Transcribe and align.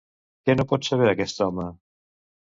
Què 0.47 0.53
no 0.55 0.63
pot 0.71 0.87
saber 0.87 1.09
aquest 1.11 1.43
home? 1.47 1.67